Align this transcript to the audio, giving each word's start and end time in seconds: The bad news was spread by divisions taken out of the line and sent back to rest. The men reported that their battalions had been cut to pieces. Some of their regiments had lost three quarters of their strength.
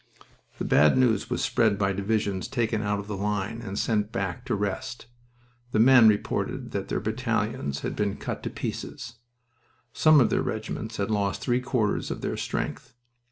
The 0.57 0.65
bad 0.65 0.97
news 0.97 1.29
was 1.29 1.43
spread 1.43 1.77
by 1.77 1.93
divisions 1.93 2.47
taken 2.47 2.81
out 2.81 2.97
of 2.97 3.05
the 3.05 3.15
line 3.15 3.61
and 3.61 3.77
sent 3.77 4.11
back 4.11 4.45
to 4.45 4.55
rest. 4.55 5.05
The 5.73 5.79
men 5.79 6.07
reported 6.07 6.71
that 6.71 6.87
their 6.87 6.99
battalions 6.99 7.81
had 7.81 7.95
been 7.95 8.15
cut 8.17 8.41
to 8.41 8.49
pieces. 8.49 9.17
Some 9.93 10.19
of 10.19 10.31
their 10.31 10.41
regiments 10.41 10.97
had 10.97 11.11
lost 11.11 11.41
three 11.43 11.61
quarters 11.61 12.09
of 12.09 12.21
their 12.21 12.35
strength. 12.35 12.95